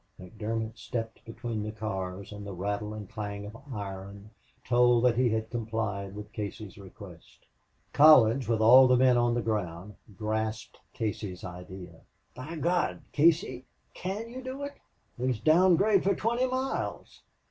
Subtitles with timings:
[0.19, 4.31] McDermott stepped between the cars and the rattle and clank of iron
[4.65, 7.45] told that he had complied with Casey's request.
[7.93, 11.99] Collins, with all the men on the ground, grasped Casey's idea.
[12.33, 13.03] "By God!
[13.11, 14.73] Casey can you do it?
[15.19, 17.21] There's down grade for twenty miles.